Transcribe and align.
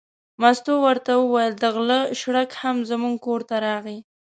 مستو 0.41 0.73
ورته 0.85 1.11
وویل: 1.17 1.53
د 1.57 1.63
غله 1.75 1.99
شړک 2.19 2.49
هم 2.61 2.77
زموږ 2.89 3.15
کور 3.25 3.41
ته 3.49 3.55
راغی. 3.65 3.99